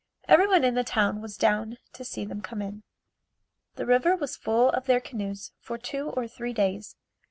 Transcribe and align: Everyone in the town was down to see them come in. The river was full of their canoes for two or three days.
Everyone 0.27 0.63
in 0.63 0.73
the 0.73 0.83
town 0.83 1.21
was 1.21 1.37
down 1.37 1.77
to 1.93 2.03
see 2.03 2.25
them 2.25 2.41
come 2.41 2.59
in. 2.59 2.81
The 3.75 3.85
river 3.85 4.15
was 4.15 4.35
full 4.35 4.71
of 4.71 4.87
their 4.87 4.99
canoes 4.99 5.51
for 5.59 5.77
two 5.77 6.09
or 6.17 6.27
three 6.27 6.53
days. 6.53 6.95